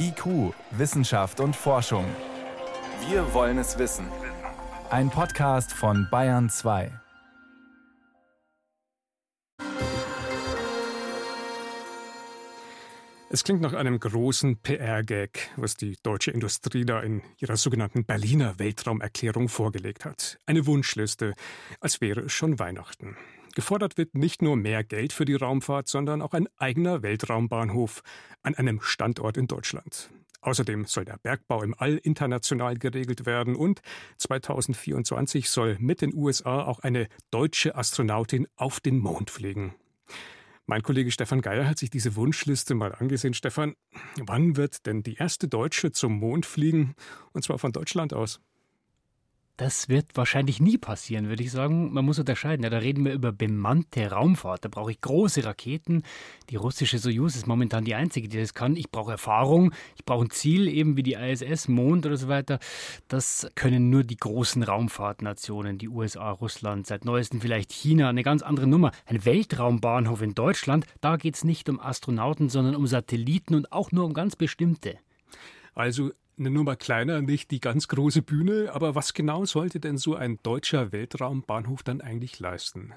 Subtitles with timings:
[0.00, 2.04] IQ, Wissenschaft und Forschung.
[3.08, 4.06] Wir wollen es wissen.
[4.90, 6.90] Ein Podcast von Bayern 2.
[13.30, 18.58] Es klingt nach einem großen PR-Gag, was die deutsche Industrie da in ihrer sogenannten Berliner
[18.58, 20.38] Weltraumerklärung vorgelegt hat.
[20.46, 21.34] Eine Wunschliste,
[21.80, 23.18] als wäre es schon Weihnachten.
[23.54, 28.02] Gefordert wird nicht nur mehr Geld für die Raumfahrt, sondern auch ein eigener Weltraumbahnhof
[28.42, 30.10] an einem Standort in Deutschland.
[30.40, 33.80] Außerdem soll der Bergbau im All international geregelt werden und
[34.18, 39.74] 2024 soll mit den USA auch eine deutsche Astronautin auf den Mond fliegen.
[40.66, 43.32] Mein Kollege Stefan Geier hat sich diese Wunschliste mal angesehen.
[43.32, 43.74] Stefan,
[44.20, 46.94] wann wird denn die erste Deutsche zum Mond fliegen?
[47.32, 48.40] Und zwar von Deutschland aus.
[49.58, 51.92] Das wird wahrscheinlich nie passieren, würde ich sagen.
[51.92, 52.62] Man muss unterscheiden.
[52.62, 54.64] Ja, da reden wir über bemannte Raumfahrt.
[54.64, 56.04] Da brauche ich große Raketen.
[56.48, 58.76] Die russische Soyuz ist momentan die einzige, die das kann.
[58.76, 59.72] Ich brauche Erfahrung.
[59.96, 62.60] Ich brauche ein Ziel, eben wie die ISS, Mond oder so weiter.
[63.08, 68.10] Das können nur die großen Raumfahrtnationen, die USA, Russland, seit neuestem vielleicht China.
[68.10, 68.92] Eine ganz andere Nummer.
[69.06, 70.86] Ein Weltraumbahnhof in Deutschland.
[71.00, 74.98] Da geht es nicht um Astronauten, sondern um Satelliten und auch nur um ganz bestimmte.
[75.74, 78.70] Also eine Nummer kleiner, nicht die ganz große Bühne.
[78.72, 82.94] Aber was genau sollte denn so ein deutscher Weltraumbahnhof dann eigentlich leisten?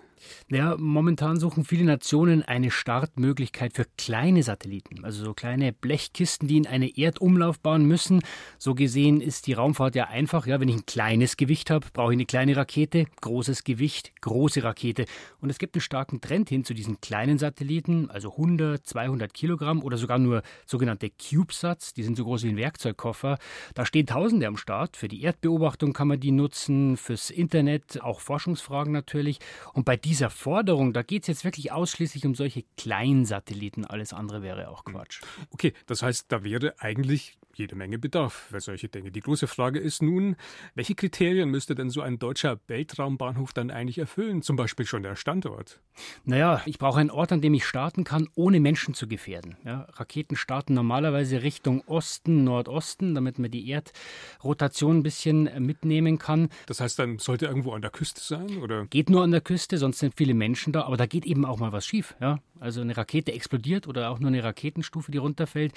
[0.50, 6.58] Ja, momentan suchen viele Nationen eine Startmöglichkeit für kleine Satelliten, also so kleine Blechkisten, die
[6.58, 8.22] in eine Erdumlaufbahn müssen.
[8.58, 10.46] So gesehen ist die Raumfahrt ja einfach.
[10.46, 14.64] Ja, wenn ich ein kleines Gewicht habe, brauche ich eine kleine Rakete, großes Gewicht, große
[14.64, 15.06] Rakete.
[15.40, 19.84] Und es gibt einen starken Trend hin zu diesen kleinen Satelliten, also 100, 200 Kilogramm
[19.84, 23.31] oder sogar nur sogenannte CubeSats, die sind so groß wie ein Werkzeugkoffer.
[23.32, 23.38] Server.
[23.74, 24.98] Da stehen Tausende am Start.
[24.98, 29.40] Für die Erdbeobachtung kann man die nutzen, fürs Internet, auch Forschungsfragen natürlich.
[29.74, 33.86] Und bei dieser Forderung, da geht es jetzt wirklich ausschließlich um solche Kleinsatelliten.
[33.86, 35.22] Alles andere wäre auch Quatsch.
[35.52, 39.12] Okay, das heißt, da wäre eigentlich jede Menge Bedarf für solche Dinge.
[39.12, 40.36] Die große Frage ist nun,
[40.76, 44.42] welche Kriterien müsste denn so ein deutscher Weltraumbahnhof dann eigentlich erfüllen?
[44.42, 45.80] Zum Beispiel schon der Standort.
[46.24, 49.58] Naja, ich brauche einen Ort, an dem ich starten kann, ohne Menschen zu gefährden.
[49.66, 56.50] Ja, Raketen starten normalerweise Richtung Osten, Nordosten, damit man die Erdrotation ein bisschen mitnehmen kann.
[56.66, 58.58] Das heißt, dann sollte irgendwo an der Küste sein?
[58.58, 58.86] Oder?
[58.88, 61.60] Geht nur an der Küste, sonst sind viele Menschen da, aber da geht eben auch
[61.60, 62.16] mal was schief.
[62.20, 62.40] Ja?
[62.60, 65.74] Also eine Rakete explodiert oder auch nur eine Raketenstufe, die runterfällt.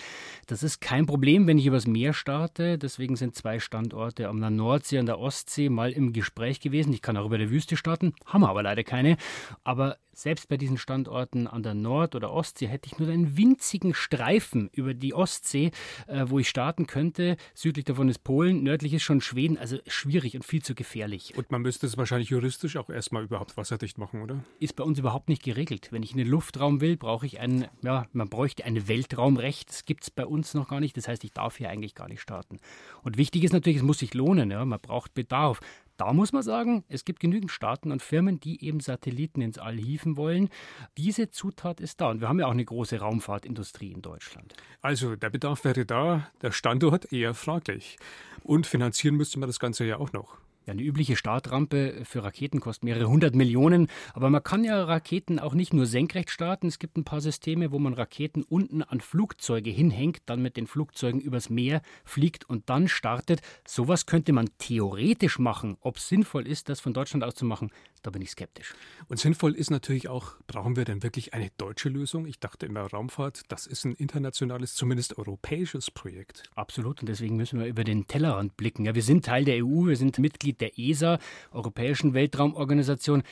[0.47, 2.79] Das ist kein Problem, wenn ich übers Meer starte.
[2.79, 6.93] Deswegen sind zwei Standorte an der Nordsee und der Ostsee mal im Gespräch gewesen.
[6.93, 9.17] Ich kann auch über der Wüste starten, haben wir aber leider keine.
[9.63, 13.95] Aber selbst bei diesen Standorten an der Nord- oder Ostsee hätte ich nur einen winzigen
[13.95, 15.73] Streifen über die Ostsee,
[16.07, 17.37] äh, wo ich starten könnte.
[17.55, 19.59] Südlich davon ist Polen, nördlich ist schon Schweden.
[19.59, 21.37] Also schwierig und viel zu gefährlich.
[21.37, 24.45] Und man müsste es wahrscheinlich juristisch auch erstmal überhaupt wasserdicht machen, oder?
[24.61, 25.89] Ist bei uns überhaupt nicht geregelt.
[25.91, 29.69] Wenn ich in den Luftraum will, brauche ich ein, ja, man bräuchte ein Weltraumrecht.
[29.71, 30.97] Das gibt es bei uns noch gar nicht.
[30.97, 32.59] Das heißt, ich darf hier eigentlich gar nicht starten.
[33.03, 34.51] Und wichtig ist natürlich, es muss sich lohnen.
[34.51, 34.65] Ja?
[34.65, 35.61] Man braucht Bedarf.
[35.97, 39.77] Da muss man sagen, es gibt genügend Staaten und Firmen, die eben Satelliten ins All
[39.77, 40.49] hieven wollen.
[40.97, 42.11] Diese Zutat ist da.
[42.11, 44.55] Und wir haben ja auch eine große Raumfahrtindustrie in Deutschland.
[44.81, 47.97] Also der Bedarf wäre da, der Standort eher fraglich.
[48.43, 50.37] Und finanzieren müsste man das Ganze ja auch noch.
[50.67, 53.89] Ja, eine übliche Startrampe für Raketen kostet mehrere hundert Millionen.
[54.15, 56.69] Aber man kann ja Raketen auch nicht nur senkrecht starten.
[56.69, 60.67] Es gibt ein paar Systeme, wo man Raketen unten an Flugzeuge hinhängt, dann mit den
[60.67, 63.43] Flugzeugen übers Meer fliegt und dann startet.
[63.67, 65.77] Sowas könnte man theoretisch machen.
[65.81, 67.71] Ob es sinnvoll ist, das von Deutschland aus zu machen,
[68.03, 68.75] da bin ich skeptisch.
[69.09, 72.27] Und sinnvoll ist natürlich auch, brauchen wir denn wirklich eine deutsche Lösung?
[72.27, 76.45] Ich dachte immer, Raumfahrt, das ist ein internationales, zumindest europäisches Projekt.
[76.55, 77.01] Absolut.
[77.01, 78.85] Und deswegen müssen wir über den Tellerrand blicken.
[78.85, 81.19] Ja, wir sind Teil der EU, wir sind Mitglied der ESA,
[81.53, 83.23] Europäischen Weltraumorganisation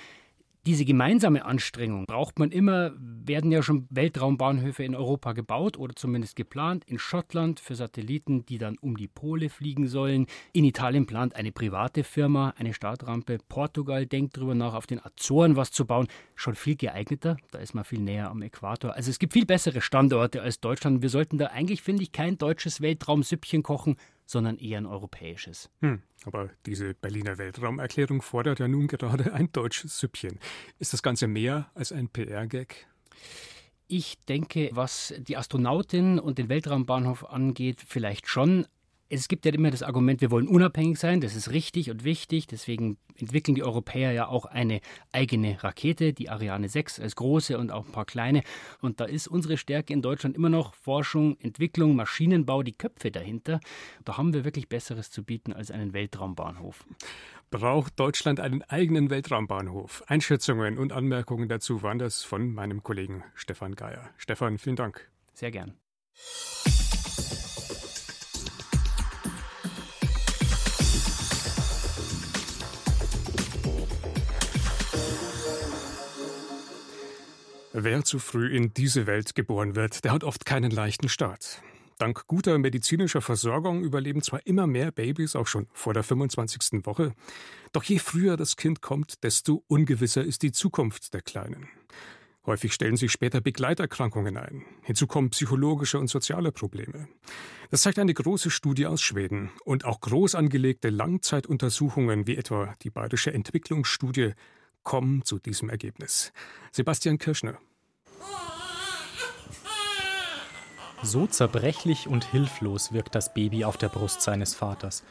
[0.65, 6.37] diese gemeinsame Anstrengung braucht man immer, werden ja schon Weltraumbahnhöfe in Europa gebaut oder zumindest
[6.37, 6.85] geplant.
[6.85, 10.27] In Schottland für Satelliten, die dann um die Pole fliegen sollen.
[10.53, 13.39] In Italien plant eine private Firma eine Startrampe.
[13.49, 16.07] Portugal denkt darüber nach, auf den Azoren was zu bauen.
[16.37, 18.95] Schon viel geeigneter, da ist man viel näher am Äquator.
[18.95, 21.03] Also es gibt viel bessere Standorte als Deutschland.
[21.03, 23.97] Wir sollten da eigentlich, finde ich, kein deutsches Weltraumsüppchen kochen,
[24.27, 25.71] sondern eher ein europäisches.
[25.81, 30.39] Hm, aber diese Berliner Weltraumerklärung fordert ja nun gerade ein deutsches Süppchen.
[30.79, 32.87] Ist das Ganze mehr als ein PR-Gag?
[33.89, 38.67] Ich denke, was die Astronautin und den Weltraumbahnhof angeht, vielleicht schon
[39.13, 42.47] es gibt ja immer das Argument, wir wollen unabhängig sein, das ist richtig und wichtig,
[42.47, 44.81] deswegen entwickeln die Europäer ja auch eine
[45.13, 48.43] eigene Rakete, die Ariane 6 als große und auch ein paar kleine.
[48.81, 53.61] Und da ist unsere Stärke in Deutschland immer noch Forschung, Entwicklung, Maschinenbau, die Köpfe dahinter.
[54.05, 56.87] Da haben wir wirklich Besseres zu bieten als einen Weltraumbahnhof.
[57.51, 60.05] Braucht Deutschland einen eigenen Weltraumbahnhof?
[60.07, 64.09] Einschätzungen und Anmerkungen dazu waren das von meinem Kollegen Stefan Geier.
[64.17, 65.11] Stefan, vielen Dank.
[65.35, 65.75] Sehr gern.
[77.75, 81.63] Wer zu früh in diese Welt geboren wird, der hat oft keinen leichten Start.
[81.97, 86.85] Dank guter medizinischer Versorgung überleben zwar immer mehr Babys auch schon vor der 25.
[86.85, 87.15] Woche,
[87.73, 91.67] doch je früher das Kind kommt, desto ungewisser ist die Zukunft der Kleinen.
[92.45, 94.67] Häufig stellen sich später Begleiterkrankungen ein.
[94.83, 97.09] Hinzu kommen psychologische und soziale Probleme.
[97.71, 99.51] Das zeigt eine große Studie aus Schweden.
[99.65, 104.35] Und auch groß angelegte Langzeituntersuchungen wie etwa die Bayerische Entwicklungsstudie
[104.83, 106.33] kommen zu diesem Ergebnis.
[106.71, 107.59] Sebastian Kirschner.
[111.03, 115.03] So zerbrechlich und hilflos wirkt das Baby auf der Brust seines Vaters.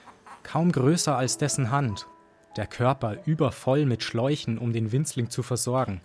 [0.44, 2.08] Kaum größer als dessen Hand.
[2.56, 6.02] Der Körper übervoll mit Schläuchen, um den Winzling zu versorgen.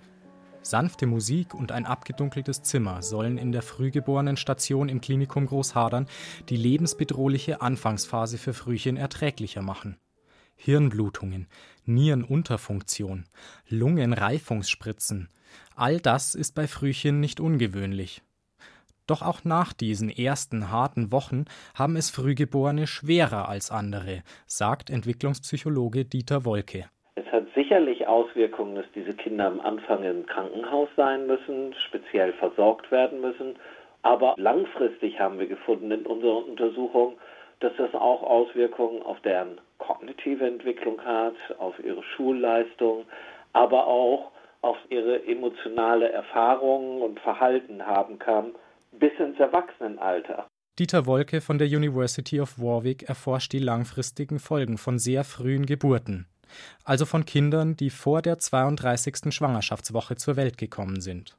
[0.63, 6.09] Sanfte Musik und ein abgedunkeltes Zimmer sollen in der Frühgeborenen-Station im Klinikum Großhadern
[6.49, 9.97] die lebensbedrohliche Anfangsphase für Frühchen erträglicher machen.
[10.57, 11.47] Hirnblutungen,
[11.85, 13.25] Nierenunterfunktion,
[13.69, 15.29] Lungenreifungsspritzen,
[15.77, 18.23] all das ist bei Frühchen nicht ungewöhnlich.
[19.07, 21.45] Doch auch nach diesen ersten harten Wochen
[21.79, 26.87] haben es Frühgeborene schwerer als andere, sagt Entwicklungspsychologe Dieter Wolke.
[27.15, 32.91] Es hat sicherlich Auswirkungen, dass diese Kinder am Anfang im Krankenhaus sein müssen, speziell versorgt
[32.91, 33.57] werden müssen.
[34.03, 37.17] Aber langfristig haben wir gefunden in unserer Untersuchung,
[37.61, 43.05] dass das auch Auswirkungen auf deren kognitive Entwicklung hat, auf ihre Schulleistung,
[43.53, 44.33] aber auch
[44.63, 48.55] auf ihre emotionale Erfahrungen und Verhalten haben kann
[48.93, 50.47] bis ins Erwachsenenalter.
[50.79, 56.27] Dieter Wolke von der University of Warwick erforscht die langfristigen Folgen von sehr frühen Geburten,
[56.85, 59.33] also von Kindern, die vor der 32.
[59.33, 61.39] Schwangerschaftswoche zur Welt gekommen sind.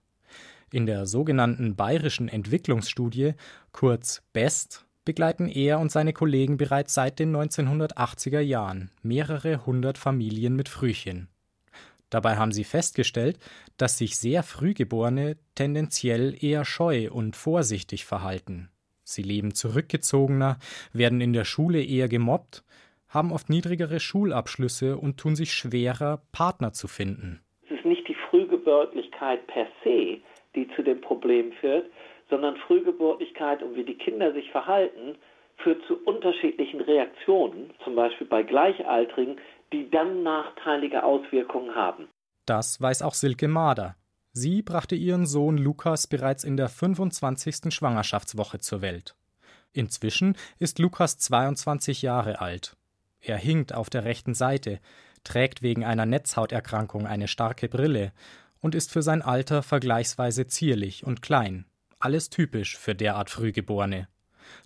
[0.71, 3.33] In der sogenannten Bayerischen Entwicklungsstudie,
[3.71, 10.56] kurz BEST, begleiten er und seine Kollegen bereits seit den 1980er Jahren mehrere hundert Familien
[10.57, 11.30] mit Frühchen.
[12.09, 13.39] Dabei haben sie festgestellt,
[13.77, 18.69] dass sich sehr Frühgeborene tendenziell eher scheu und vorsichtig verhalten.
[19.04, 20.57] Sie leben zurückgezogener,
[20.92, 22.65] werden in der Schule eher gemobbt,
[23.07, 27.39] haben oft niedrigere Schulabschlüsse und tun sich schwerer, Partner zu finden.
[27.69, 30.18] Es ist nicht die Frühgeburtlichkeit per se,
[30.54, 31.86] die zu dem Problem führt,
[32.29, 35.18] sondern Frühgeburtlichkeit und wie die Kinder sich verhalten,
[35.57, 39.38] führt zu unterschiedlichen Reaktionen, zum Beispiel bei Gleichaltrigen,
[39.74, 42.07] die dann nachteilige Auswirkungen haben.
[42.45, 43.95] Das weiß auch Silke Mader.
[44.31, 47.74] Sie brachte ihren Sohn Lukas bereits in der 25.
[47.74, 49.15] Schwangerschaftswoche zur Welt.
[49.73, 52.77] Inzwischen ist Lukas 22 Jahre alt.
[53.19, 54.80] Er hinkt auf der rechten Seite,
[55.23, 58.13] trägt wegen einer Netzhauterkrankung eine starke Brille
[58.62, 61.65] und ist für sein Alter vergleichsweise zierlich und klein.
[61.99, 64.07] Alles typisch für derart Frühgeborene.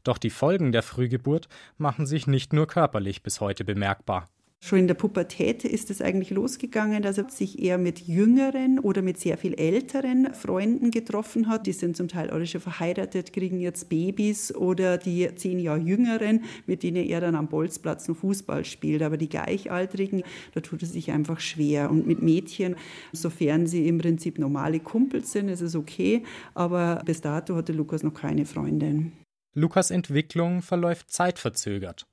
[0.04, 1.48] Doch die Folgen der Frühgeburt
[1.78, 4.30] machen sich nicht nur körperlich bis heute bemerkbar.
[4.64, 9.02] Schon in der Pubertät ist es eigentlich losgegangen, dass er sich eher mit jüngeren oder
[9.02, 11.66] mit sehr viel älteren Freunden getroffen hat.
[11.66, 16.44] Die sind zum Teil alle schon verheiratet, kriegen jetzt Babys oder die zehn Jahre jüngeren,
[16.68, 19.02] mit denen er dann am Bolzplatz noch Fußball spielt.
[19.02, 20.22] Aber die Gleichaltrigen,
[20.54, 21.90] da tut es sich einfach schwer.
[21.90, 22.76] Und mit Mädchen,
[23.14, 26.24] sofern sie im Prinzip normale Kumpels sind, ist es okay.
[26.54, 29.12] Aber bis dato hatte Lukas noch keine Freundin.
[29.56, 32.06] Lukas Entwicklung verläuft zeitverzögert.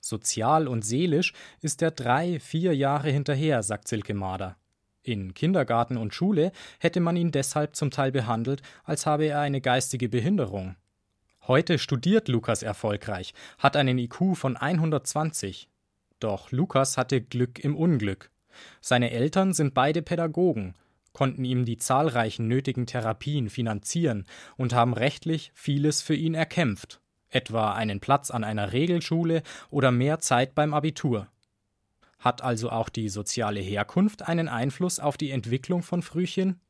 [0.00, 4.56] Sozial und seelisch ist er drei, vier Jahre hinterher, sagt Silke Mader.
[5.02, 9.60] In Kindergarten und Schule hätte man ihn deshalb zum Teil behandelt, als habe er eine
[9.60, 10.76] geistige Behinderung.
[11.46, 15.68] Heute studiert Lukas erfolgreich, hat einen IQ von 120.
[16.20, 18.30] Doch Lukas hatte Glück im Unglück.
[18.80, 20.74] Seine Eltern sind beide Pädagogen,
[21.12, 24.26] konnten ihm die zahlreichen nötigen Therapien finanzieren
[24.56, 27.00] und haben rechtlich vieles für ihn erkämpft
[27.30, 31.28] etwa einen Platz an einer Regelschule oder mehr Zeit beim Abitur.
[32.18, 36.60] Hat also auch die soziale Herkunft einen Einfluss auf die Entwicklung von Frühchen?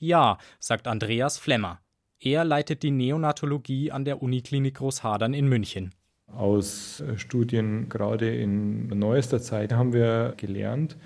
[0.00, 1.80] Ja, sagt Andreas Flemmer.
[2.20, 5.94] Er leitet die Neonatologie an der Uniklinik Großhadern in München.
[6.26, 10.96] Aus äh, Studien gerade in neuester Zeit haben wir gelernt,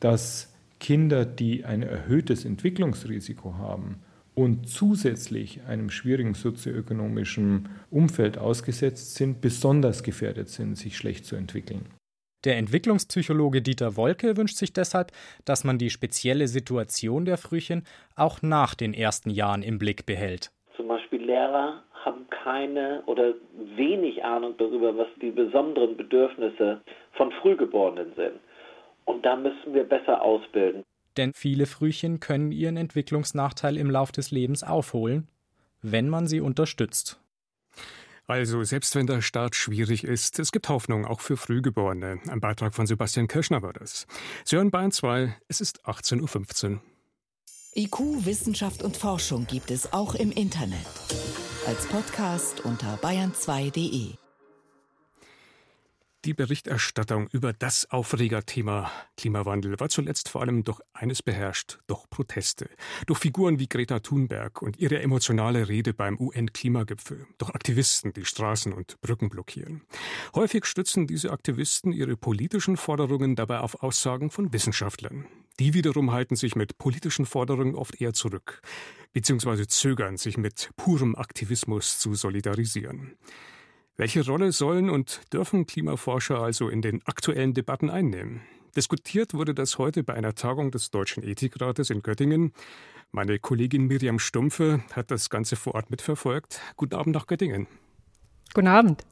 [0.00, 4.00] dass Kinder, die ein erhöhtes Entwicklungsrisiko haben,
[4.38, 11.86] und zusätzlich einem schwierigen sozioökonomischen Umfeld ausgesetzt sind, besonders gefährdet sind, sich schlecht zu entwickeln.
[12.44, 15.10] Der Entwicklungspsychologe Dieter Wolke wünscht sich deshalb,
[15.44, 17.82] dass man die spezielle Situation der Frühchen
[18.14, 20.52] auch nach den ersten Jahren im Blick behält.
[20.76, 23.34] Zum Beispiel Lehrer haben keine oder
[23.74, 26.80] wenig Ahnung darüber, was die besonderen Bedürfnisse
[27.14, 28.38] von Frühgeborenen sind.
[29.04, 30.84] Und da müssen wir besser ausbilden
[31.18, 35.28] denn viele Frühchen können ihren Entwicklungsnachteil im Lauf des Lebens aufholen,
[35.82, 37.20] wenn man sie unterstützt.
[38.26, 42.20] Also, selbst wenn der Start schwierig ist, es gibt Hoffnung auch für Frühgeborene.
[42.28, 44.06] Ein Beitrag von Sebastian Kirschner war das.
[44.44, 46.82] Sie hören Bayern 2, es ist 18.15 Uhr.
[47.74, 50.86] IQ, Wissenschaft und Forschung gibt es auch im Internet.
[51.66, 54.27] Als Podcast unter bayern2.de.
[56.28, 62.68] Die Berichterstattung über das Aufregerthema Klimawandel war zuletzt vor allem durch eines beherrscht, durch Proteste.
[63.06, 67.26] Durch Figuren wie Greta Thunberg und ihre emotionale Rede beim UN-Klimagipfel.
[67.38, 69.84] Durch Aktivisten, die Straßen und Brücken blockieren.
[70.34, 75.24] Häufig stützen diese Aktivisten ihre politischen Forderungen dabei auf Aussagen von Wissenschaftlern.
[75.58, 78.60] Die wiederum halten sich mit politischen Forderungen oft eher zurück,
[79.14, 83.16] beziehungsweise zögern, sich mit purem Aktivismus zu solidarisieren.
[84.00, 88.42] Welche Rolle sollen und dürfen Klimaforscher also in den aktuellen Debatten einnehmen?
[88.76, 92.52] Diskutiert wurde das heute bei einer Tagung des Deutschen Ethikrates in Göttingen.
[93.10, 96.60] Meine Kollegin Miriam Stumpfe hat das Ganze vor Ort mitverfolgt.
[96.76, 97.66] Guten Abend nach Göttingen.
[98.54, 99.04] Guten Abend.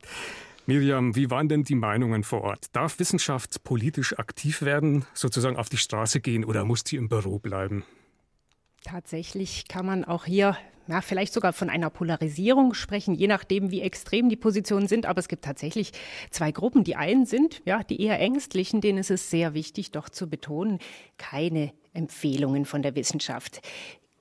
[0.66, 2.66] Miriam, wie waren denn die Meinungen vor Ort?
[2.73, 7.40] Darf Wissenschaft politisch aktiv werden, sozusagen auf die Straße gehen oder muss die im Büro
[7.40, 7.83] bleiben?
[8.87, 13.81] Tatsächlich kann man auch hier ja, vielleicht sogar von einer Polarisierung sprechen, je nachdem, wie
[13.81, 15.07] extrem die Positionen sind.
[15.07, 15.90] Aber es gibt tatsächlich
[16.31, 16.85] zwei Gruppen.
[16.85, 20.78] Die einen sind, ja, die eher Ängstlichen, denen ist es sehr wichtig, doch zu betonen,
[21.19, 23.61] keine Empfehlungen von der Wissenschaft.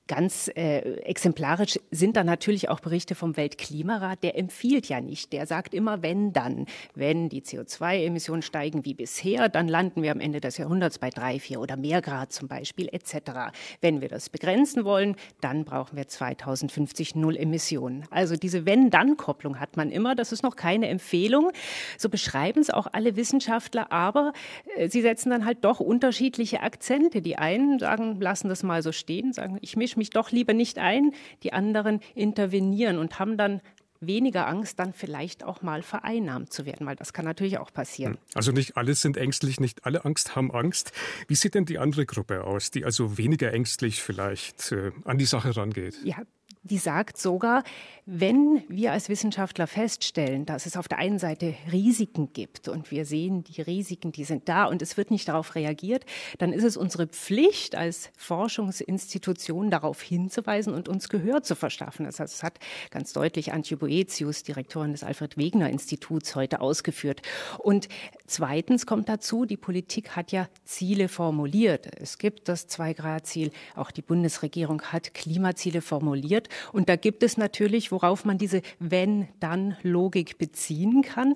[0.07, 4.21] Ganz äh, exemplarisch sind da natürlich auch Berichte vom Weltklimarat.
[4.21, 5.33] Der empfiehlt ja nicht.
[5.33, 6.67] Der sagt immer, wenn dann.
[6.93, 11.39] Wenn die CO2-Emissionen steigen wie bisher, dann landen wir am Ende des Jahrhunderts bei drei,
[11.39, 13.51] vier oder mehr Grad zum Beispiel etc.
[13.81, 18.03] Wenn wir das begrenzen wollen, dann brauchen wir 2050 null Emissionen.
[18.11, 20.13] Also diese Wenn-Dann-Kopplung hat man immer.
[20.13, 21.51] Das ist noch keine Empfehlung.
[21.97, 23.91] So beschreiben es auch alle Wissenschaftler.
[23.91, 24.33] Aber
[24.75, 27.23] äh, sie setzen dann halt doch unterschiedliche Akzente.
[27.23, 30.77] Die einen sagen, lassen das mal so stehen, sagen, ich mische mich doch lieber nicht
[30.77, 31.13] ein.
[31.43, 33.61] Die anderen intervenieren und haben dann
[33.99, 38.13] weniger Angst, dann vielleicht auch mal vereinnahmt zu werden, weil das kann natürlich auch passieren.
[38.13, 38.19] Hm.
[38.33, 40.91] Also nicht alle sind ängstlich, nicht alle Angst haben Angst.
[41.27, 45.25] Wie sieht denn die andere Gruppe aus, die also weniger ängstlich vielleicht äh, an die
[45.25, 45.97] Sache rangeht?
[46.03, 46.17] Ja,
[46.65, 47.63] die sagt sogar,
[48.07, 53.05] wenn wir als Wissenschaftler feststellen, dass es auf der einen Seite Risiken gibt und wir
[53.05, 56.05] sehen, die Risiken, die sind da und es wird nicht darauf reagiert,
[56.39, 62.05] dann ist es unsere Pflicht als Forschungsinstitution darauf hinzuweisen und uns Gehör zu verschaffen.
[62.05, 67.21] Das, heißt, das hat ganz deutlich Antje Boetius, Direktorin des Alfred Wegener Instituts, heute ausgeführt.
[67.59, 67.89] Und
[68.25, 71.87] zweitens kommt dazu, die Politik hat ja Ziele formuliert.
[71.99, 76.49] Es gibt das Zwei-Grad-Ziel, auch die Bundesregierung hat Klimaziele formuliert.
[76.71, 81.35] Und da gibt es natürlich, worauf man diese Wenn-Dann-Logik beziehen kann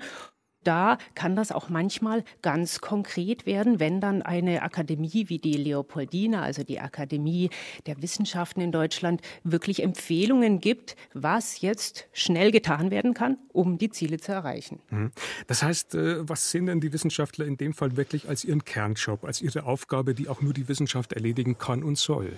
[0.64, 6.42] da kann das auch manchmal ganz konkret werden, wenn dann eine Akademie wie die Leopoldina,
[6.42, 7.50] also die Akademie
[7.86, 13.90] der Wissenschaften in Deutschland, wirklich Empfehlungen gibt, was jetzt schnell getan werden kann, um die
[13.90, 14.80] Ziele zu erreichen.
[14.90, 15.12] Mhm.
[15.48, 19.24] Das heißt, äh, was sehen denn die Wissenschaftler in dem Fall wirklich als ihren Kernjob,
[19.24, 22.34] als ihre Aufgabe, die auch nur die Wissenschaft erledigen kann und soll?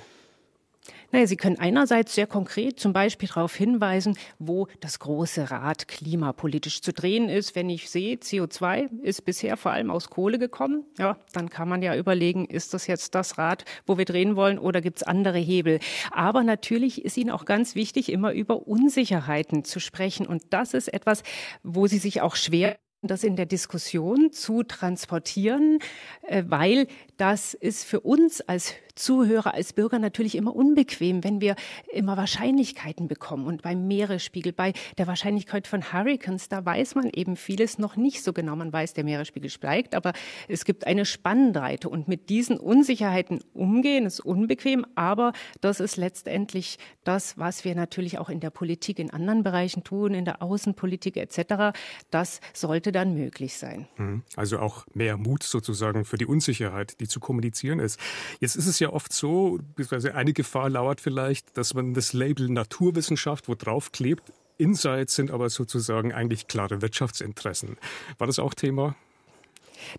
[1.12, 6.82] Naja, Sie können einerseits sehr konkret zum Beispiel darauf hinweisen, wo das große Rad klimapolitisch
[6.82, 7.56] zu drehen ist.
[7.56, 11.82] Wenn ich sehe, CO2 ist bisher vor allem aus Kohle gekommen, ja, dann kann man
[11.82, 15.38] ja überlegen, ist das jetzt das Rad, wo wir drehen wollen oder gibt es andere
[15.38, 15.80] Hebel?
[16.12, 20.26] Aber natürlich ist Ihnen auch ganz wichtig, immer über Unsicherheiten zu sprechen.
[20.26, 21.24] Und das ist etwas,
[21.64, 25.80] wo Sie sich auch schwer das in der Diskussion zu transportieren,
[26.22, 26.88] äh, weil
[27.22, 31.56] das ist für uns als Zuhörer, als Bürger natürlich immer unbequem, wenn wir
[31.94, 33.46] immer Wahrscheinlichkeiten bekommen.
[33.46, 38.24] Und beim Meeresspiegel, bei der Wahrscheinlichkeit von Hurricanes, da weiß man eben vieles noch nicht
[38.24, 38.56] so genau.
[38.56, 40.14] Man weiß, der Meeresspiegel steigt, aber
[40.48, 41.90] es gibt eine Spannbreite.
[41.90, 48.18] Und mit diesen Unsicherheiten umgehen ist unbequem, aber das ist letztendlich das, was wir natürlich
[48.18, 51.78] auch in der Politik in anderen Bereichen tun, in der Außenpolitik etc.
[52.10, 53.88] Das sollte dann möglich sein.
[53.98, 54.24] Mhm.
[54.36, 58.00] Also auch mehr Mut sozusagen für die Unsicherheit, die zu kommunizieren ist.
[58.40, 62.50] Jetzt ist es ja oft so, beziehungsweise eine Gefahr lauert vielleicht, dass man das Label
[62.50, 64.32] Naturwissenschaft wo drauf klebt.
[64.58, 67.78] Insights sind aber sozusagen eigentlich klare Wirtschaftsinteressen.
[68.18, 68.96] War das auch Thema?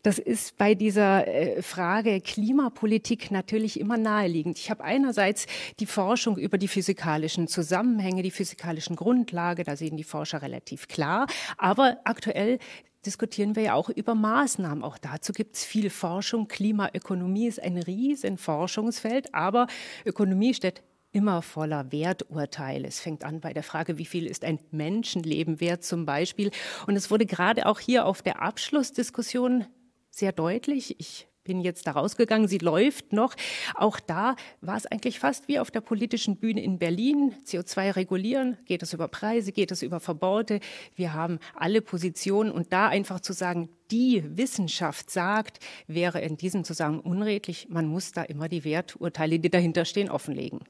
[0.03, 4.59] Das ist bei dieser äh, Frage Klimapolitik natürlich immer naheliegend.
[4.59, 5.47] Ich habe einerseits
[5.81, 11.27] die Forschung über die physikalischen Zusammenhänge, die physikalischen Grundlage, da sehen die Forscher relativ klar.
[11.59, 12.59] Aber aktuell
[13.05, 14.85] diskutieren wir ja auch über Maßnahmen.
[14.85, 16.49] Auch dazu gibt es viel Forschung.
[16.49, 19.67] Klimaökonomie ist ein riesen Forschungsfeld, aber
[20.05, 20.83] Ökonomie steht
[21.13, 22.89] immer voller Werturteile.
[22.89, 26.51] Es fängt an bei der Frage, wie viel ist ein Menschenleben wert zum Beispiel.
[26.87, 29.67] Und es wurde gerade auch hier auf der Abschlussdiskussion
[30.11, 30.99] sehr deutlich.
[30.99, 33.35] Ich bin jetzt da rausgegangen, sie läuft noch.
[33.75, 37.35] Auch da war es eigentlich fast wie auf der politischen Bühne in Berlin.
[37.45, 40.61] CO2 regulieren, geht es über Preise, geht es über Verbote.
[40.95, 46.65] Wir haben alle Positionen und da einfach zu sagen, die Wissenschaft sagt, wäre in diesem
[46.65, 47.69] Zusammenhang unredlich.
[47.69, 50.61] Man muss da immer die Werturteile, die dahinter stehen, offenlegen.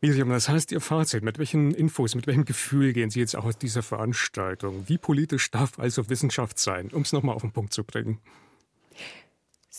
[0.00, 1.24] Miriam, das heißt Ihr Fazit.
[1.24, 4.84] Mit welchen Infos, mit welchem Gefühl gehen Sie jetzt auch aus dieser Veranstaltung?
[4.86, 8.20] Wie politisch darf also Wissenschaft sein, um es nochmal auf den Punkt zu bringen?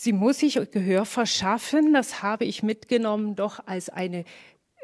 [0.06, 1.92] Sie muss sich Gehör verschaffen.
[1.92, 4.22] Das habe ich mitgenommen, doch als eine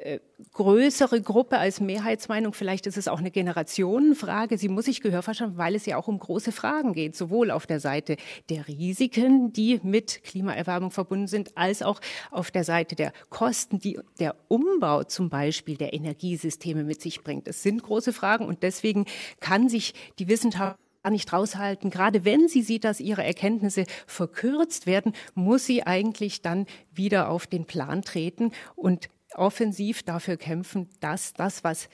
[0.00, 0.18] äh,
[0.50, 2.54] größere Gruppe als Mehrheitsmeinung.
[2.54, 4.58] Vielleicht ist es auch eine Generationenfrage.
[4.58, 7.68] Sie muss sich Gehör verschaffen, weil es ja auch um große Fragen geht, sowohl auf
[7.68, 8.16] der Seite
[8.50, 12.00] der Risiken, die mit Klimaerwärmung verbunden sind, als auch
[12.32, 17.46] auf der Seite der Kosten, die der Umbau zum Beispiel der Energiesysteme mit sich bringt.
[17.46, 19.04] Es sind große Fragen und deswegen
[19.38, 20.76] kann sich die Wissenschaft
[21.10, 21.90] nicht raushalten.
[21.90, 27.46] Gerade wenn sie sieht, dass ihre Erkenntnisse verkürzt werden, muss sie eigentlich dann wieder auf
[27.46, 31.88] den Plan treten und offensiv dafür kämpfen, dass das, was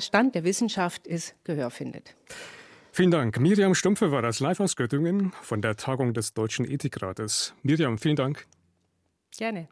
[0.00, 2.16] Stand der Wissenschaft ist, Gehör findet.
[2.90, 3.38] Vielen Dank.
[3.38, 7.54] Miriam Stumpfe war das live aus Göttingen von der Tagung des Deutschen Ethikrates.
[7.62, 8.46] Miriam, vielen Dank.
[9.36, 9.68] Gerne.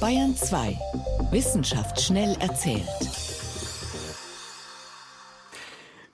[0.00, 0.76] Bayern 2.
[1.30, 2.88] Wissenschaft schnell erzählt.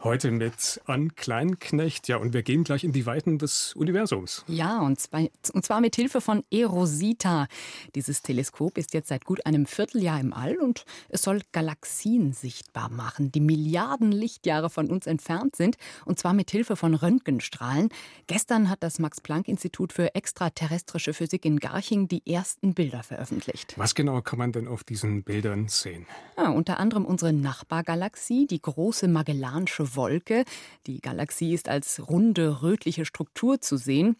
[0.04, 2.09] Heute mit Ann Kleinknecht.
[2.09, 4.44] Ja, und wir gehen gleich in die Weiten des Universums.
[4.49, 7.47] Ja, und zwar, und zwar mit Hilfe von Erosita.
[7.94, 12.90] Dieses Teleskop ist jetzt seit gut einem Vierteljahr im All und es soll Galaxien sichtbar
[12.90, 15.76] machen, die Milliarden Lichtjahre von uns entfernt sind.
[16.04, 17.88] Und zwar mit Hilfe von Röntgenstrahlen.
[18.26, 23.75] Gestern hat das Max-Planck-Institut für extraterrestrische Physik in Garching die ersten Bilder veröffentlicht.
[23.76, 26.06] Was genau kann man denn auf diesen Bildern sehen?
[26.37, 30.44] Ja, unter anderem unsere Nachbargalaxie, die große Magellansche Wolke.
[30.87, 34.16] Die Galaxie ist als runde, rötliche Struktur zu sehen.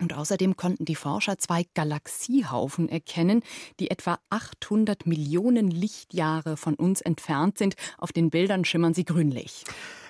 [0.00, 3.42] Und außerdem konnten die Forscher zwei Galaxiehaufen erkennen,
[3.78, 7.76] die etwa 800 Millionen Lichtjahre von uns entfernt sind.
[7.98, 9.64] Auf den Bildern schimmern sie grünlich.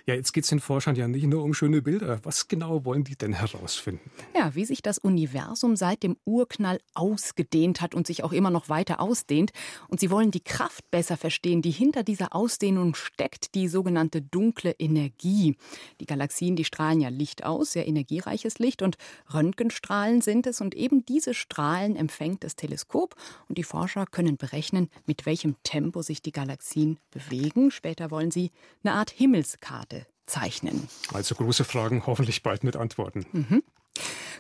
[0.07, 2.21] Ja, jetzt geht es den Forschern ja nicht nur um schöne Bilder.
[2.25, 4.11] Was genau wollen die denn herausfinden?
[4.37, 8.69] Ja, wie sich das Universum seit dem Urknall ausgedehnt hat und sich auch immer noch
[8.69, 9.53] weiter ausdehnt.
[9.89, 14.73] Und sie wollen die Kraft besser verstehen, die hinter dieser Ausdehnung steckt, die sogenannte dunkle
[14.73, 15.57] Energie.
[16.01, 18.99] Die Galaxien, die strahlen ja Licht aus, sehr energiereiches Licht und
[19.33, 20.61] Röntgenstrahlen sind es.
[20.61, 23.15] Und eben diese Strahlen empfängt das Teleskop
[23.49, 27.71] und die Forscher können berechnen, mit welchem Tempo sich die Galaxien bewegen.
[27.71, 28.51] Später wollen sie
[28.83, 29.94] eine Art Himmelskarte
[30.27, 30.89] zeichnen.
[31.13, 33.27] Also große Fragen, hoffentlich bald mit Antworten.
[33.33, 33.63] Mhm.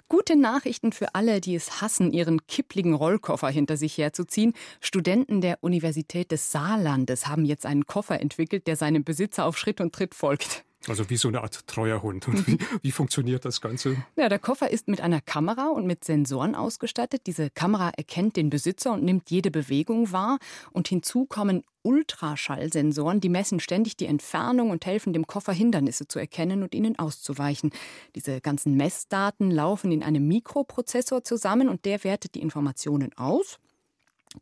[0.08, 4.52] Gute Nachrichten für alle, die es hassen, ihren kippligen Rollkoffer hinter sich herzuziehen.
[4.80, 9.80] Studenten der Universität des Saarlandes haben jetzt einen Koffer entwickelt, der seinem Besitzer auf Schritt
[9.80, 10.64] und Tritt folgt.
[10.88, 12.28] Also wie so eine Art treuer Hund.
[12.28, 13.96] Und wie, wie, funktioniert das Ganze?
[14.16, 17.22] Ja, der Koffer ist mit einer Kamera und mit Sensoren ausgestattet.
[17.26, 20.38] Diese Kamera erkennt den Besitzer und nimmt jede Bewegung wahr.
[20.72, 26.18] Und hinzu kommen Ultraschallsensoren, die messen ständig die Entfernung und helfen dem Koffer Hindernisse zu
[26.18, 27.70] erkennen und ihnen auszuweichen.
[28.14, 33.58] Diese ganzen Messdaten laufen in einem Mikroprozessor zusammen und der wertet die Informationen aus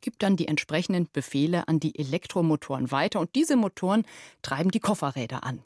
[0.01, 4.07] gibt dann die entsprechenden Befehle an die Elektromotoren weiter und diese Motoren
[4.41, 5.63] treiben die Kofferräder an.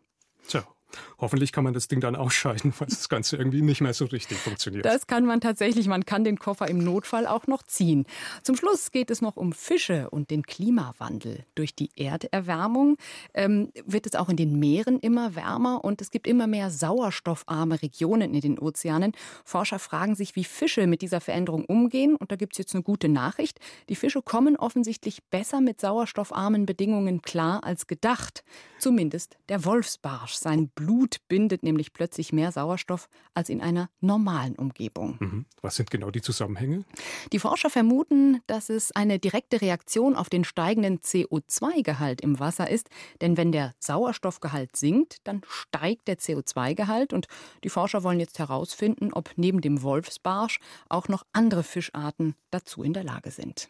[0.48, 0.75] So,
[1.18, 4.38] Hoffentlich kann man das Ding dann ausschalten, falls das Ganze irgendwie nicht mehr so richtig
[4.38, 4.84] funktioniert.
[4.84, 5.88] Das kann man tatsächlich.
[5.88, 8.06] Man kann den Koffer im Notfall auch noch ziehen.
[8.42, 11.44] Zum Schluss geht es noch um Fische und den Klimawandel.
[11.54, 12.96] Durch die Erderwärmung
[13.34, 17.82] ähm, wird es auch in den Meeren immer wärmer und es gibt immer mehr sauerstoffarme
[17.82, 19.12] Regionen in den Ozeanen.
[19.44, 22.16] Forscher fragen sich, wie Fische mit dieser Veränderung umgehen.
[22.16, 23.60] Und da gibt es jetzt eine gute Nachricht.
[23.88, 28.44] Die Fische kommen offensichtlich besser mit sauerstoffarmen Bedingungen klar als gedacht.
[28.78, 30.34] Zumindest der Wolfsbarsch.
[30.34, 30.85] Sein Blut
[31.28, 35.16] bindet nämlich plötzlich mehr Sauerstoff als in einer normalen Umgebung.
[35.20, 35.46] Mhm.
[35.62, 36.84] Was sind genau die Zusammenhänge?
[37.32, 42.88] Die Forscher vermuten, dass es eine direkte Reaktion auf den steigenden CO2-Gehalt im Wasser ist.
[43.20, 47.12] Denn wenn der Sauerstoffgehalt sinkt, dann steigt der CO2-Gehalt.
[47.12, 47.26] Und
[47.64, 52.92] die Forscher wollen jetzt herausfinden, ob neben dem Wolfsbarsch auch noch andere Fischarten dazu in
[52.92, 53.68] der Lage sind.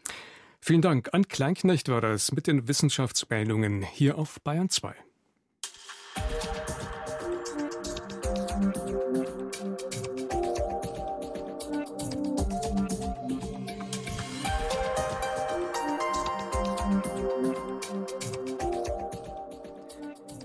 [0.60, 1.10] Vielen Dank.
[1.12, 4.94] An Kleinknecht war das mit den Wissenschaftsmeldungen hier auf Bayern 2.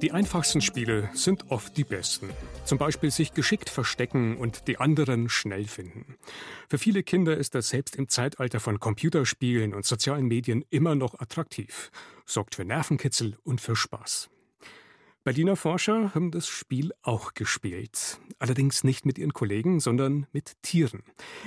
[0.02, 2.30] Die einfachsten Spiele sind oft die besten.
[2.66, 6.16] Zum Beispiel sich geschickt verstecken und die anderen schnell finden.
[6.68, 11.20] Für viele Kinder ist das selbst im Zeitalter von Computerspielen und sozialen Medien immer noch
[11.20, 11.92] attraktiv,
[12.26, 14.32] sorgt für Nervenkitzel und für Spaß.
[15.24, 18.20] Berliner Forscher haben das Spiel auch gespielt.
[18.40, 21.04] Allerdings nicht mit ihren Kollegen, sondern mit Tieren.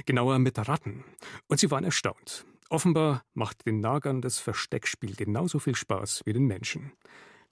[0.07, 1.03] Genauer mit Ratten.
[1.49, 2.47] Und sie waren erstaunt.
[2.69, 6.93] Offenbar macht den Nagern das Versteckspiel genauso viel Spaß wie den Menschen.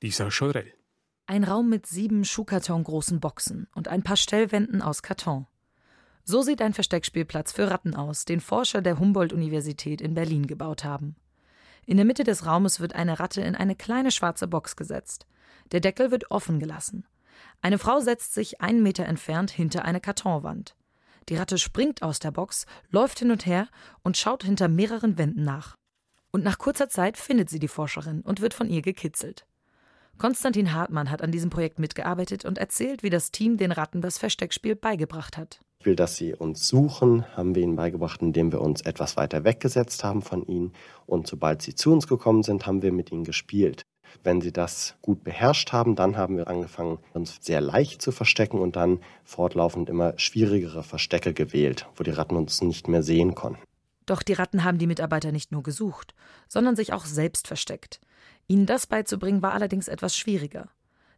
[0.00, 0.72] Lisa Scheurell.
[1.26, 5.46] Ein Raum mit sieben schuhkartongroßen Boxen und ein paar Stellwänden aus Karton.
[6.24, 11.16] So sieht ein Versteckspielplatz für Ratten aus, den Forscher der Humboldt-Universität in Berlin gebaut haben.
[11.86, 15.26] In der Mitte des Raumes wird eine Ratte in eine kleine schwarze Box gesetzt.
[15.70, 17.06] Der Deckel wird offen gelassen.
[17.60, 20.76] Eine Frau setzt sich einen Meter entfernt hinter eine Kartonwand.
[21.28, 23.68] Die Ratte springt aus der Box, läuft hin und her
[24.02, 25.76] und schaut hinter mehreren Wänden nach.
[26.32, 29.46] Und nach kurzer Zeit findet sie die Forscherin und wird von ihr gekitzelt.
[30.18, 34.18] Konstantin Hartmann hat an diesem Projekt mitgearbeitet und erzählt, wie das Team den Ratten das
[34.18, 35.60] Versteckspiel beigebracht hat.
[35.80, 40.04] Spiel, dass sie uns suchen, haben wir ihnen beigebracht, indem wir uns etwas weiter weggesetzt
[40.04, 40.72] haben von ihnen.
[41.06, 43.82] Und sobald sie zu uns gekommen sind, haben wir mit ihnen gespielt.
[44.22, 48.60] Wenn sie das gut beherrscht haben, dann haben wir angefangen, uns sehr leicht zu verstecken
[48.60, 53.62] und dann fortlaufend immer schwierigere Verstecke gewählt, wo die Ratten uns nicht mehr sehen konnten.
[54.06, 56.14] Doch die Ratten haben die Mitarbeiter nicht nur gesucht,
[56.48, 58.00] sondern sich auch selbst versteckt.
[58.48, 60.68] Ihnen das beizubringen war allerdings etwas schwieriger.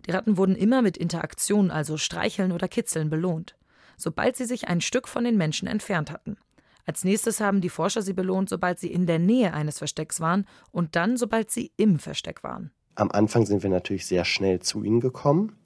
[0.07, 3.57] Die Ratten wurden immer mit Interaktion, also Streicheln oder Kitzeln, belohnt,
[3.97, 6.37] sobald sie sich ein Stück von den Menschen entfernt hatten.
[6.87, 10.47] Als nächstes haben die Forscher sie belohnt, sobald sie in der Nähe eines Verstecks waren
[10.71, 12.71] und dann, sobald sie im Versteck waren.
[12.95, 15.57] Am Anfang sind wir natürlich sehr schnell zu ihnen gekommen.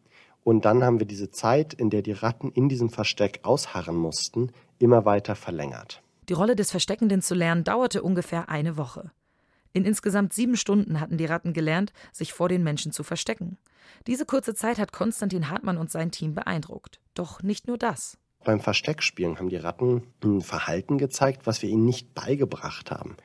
[0.44, 4.52] Und dann haben wir diese Zeit, in der die Ratten in diesem Versteck ausharren mussten,
[4.78, 6.02] immer weiter verlängert.
[6.28, 9.10] Die Rolle des Versteckenden zu lernen dauerte ungefähr eine Woche.
[9.78, 13.58] In insgesamt sieben Stunden hatten die Ratten gelernt, sich vor den Menschen zu verstecken.
[14.08, 16.98] Diese kurze Zeit hat Konstantin Hartmann und sein Team beeindruckt.
[17.14, 18.18] Doch nicht nur das.
[18.42, 23.16] Beim Versteckspielen haben die Ratten ein Verhalten gezeigt, was wir ihnen nicht beigebracht haben.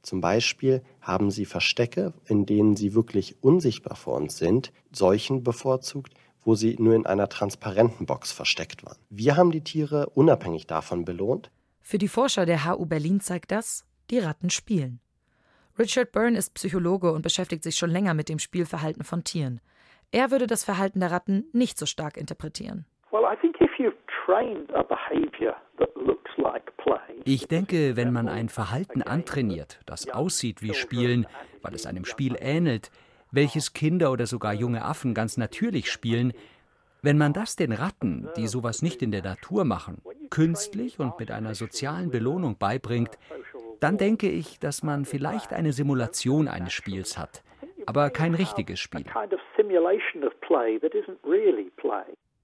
[0.00, 6.14] Zum Beispiel haben sie Verstecke, in denen sie wirklich unsichtbar vor uns sind, solchen bevorzugt,
[6.40, 8.96] wo sie nur in einer transparenten Box versteckt waren.
[9.10, 11.50] Wir haben die Tiere unabhängig davon belohnt.
[11.82, 15.00] Für die Forscher der HU Berlin zeigt das, die Ratten spielen.
[15.78, 19.60] Richard Byrne ist Psychologe und beschäftigt sich schon länger mit dem Spielverhalten von Tieren.
[20.10, 22.86] Er würde das Verhalten der Ratten nicht so stark interpretieren.
[23.10, 26.18] Well, I think if you've trained a behavior that looks
[27.24, 31.26] ich denke, wenn man ein Verhalten antrainiert, das aussieht wie Spielen,
[31.62, 32.90] weil es einem Spiel ähnelt,
[33.30, 36.32] welches Kinder oder sogar junge Affen ganz natürlich spielen,
[37.02, 41.30] wenn man das den Ratten, die sowas nicht in der Natur machen, künstlich und mit
[41.30, 43.18] einer sozialen Belohnung beibringt,
[43.80, 47.42] dann denke ich, dass man vielleicht eine Simulation eines Spiels hat,
[47.86, 49.04] aber kein richtiges Spiel.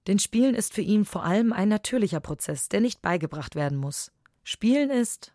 [0.06, 4.12] Denn Spielen ist für ihn vor allem ein natürlicher Prozess, der nicht beigebracht werden muss.
[4.42, 5.32] Spielen ist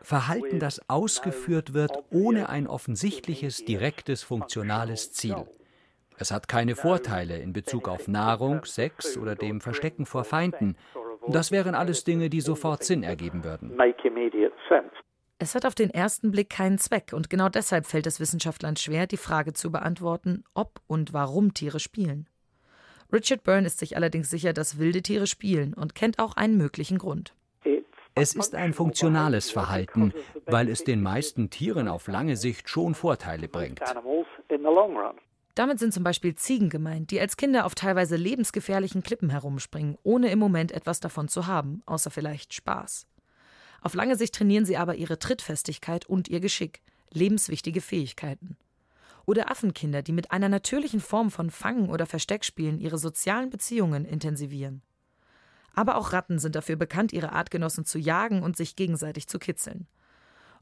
[0.00, 5.46] Verhalten, das ausgeführt wird ohne ein offensichtliches, direktes, funktionales Ziel.
[6.18, 10.76] Es hat keine Vorteile in Bezug auf Nahrung, Sex oder dem Verstecken vor Feinden.
[11.28, 13.76] Das wären alles Dinge, die sofort Sinn ergeben würden.
[15.38, 19.06] Es hat auf den ersten Blick keinen Zweck und genau deshalb fällt es Wissenschaftlern schwer,
[19.06, 22.28] die Frage zu beantworten, ob und warum Tiere spielen.
[23.12, 26.98] Richard Byrne ist sich allerdings sicher, dass wilde Tiere spielen und kennt auch einen möglichen
[26.98, 27.34] Grund.
[28.14, 30.12] Es ist ein funktionales Verhalten,
[30.46, 33.80] weil es den meisten Tieren auf lange Sicht schon Vorteile bringt.
[35.54, 40.30] Damit sind zum Beispiel Ziegen gemeint, die als Kinder auf teilweise lebensgefährlichen Klippen herumspringen, ohne
[40.30, 43.06] im Moment etwas davon zu haben, außer vielleicht Spaß.
[43.82, 48.56] Auf lange Sicht trainieren sie aber ihre Trittfestigkeit und ihr Geschick, lebenswichtige Fähigkeiten.
[49.26, 54.82] Oder Affenkinder, die mit einer natürlichen Form von Fangen oder Versteckspielen ihre sozialen Beziehungen intensivieren.
[55.74, 59.86] Aber auch Ratten sind dafür bekannt, ihre Artgenossen zu jagen und sich gegenseitig zu kitzeln.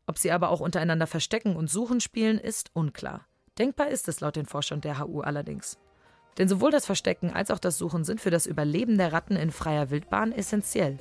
[0.07, 3.27] Ob sie aber auch untereinander Verstecken und Suchen spielen, ist unklar.
[3.59, 5.79] Denkbar ist es laut den Forschern der HU allerdings.
[6.39, 9.51] Denn sowohl das Verstecken als auch das Suchen sind für das Überleben der Ratten in
[9.51, 10.99] freier Wildbahn essentiell.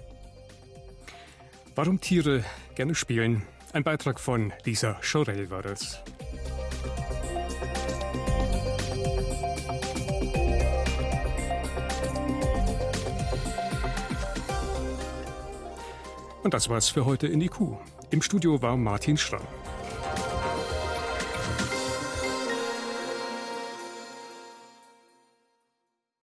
[1.76, 2.44] Warum Tiere
[2.76, 3.44] gerne spielen?
[3.72, 6.02] Ein Beitrag von Lisa Schorell war das.
[16.42, 17.78] Und das war's für heute in Kuh.
[18.10, 19.59] Im Studio war Martin Schramm.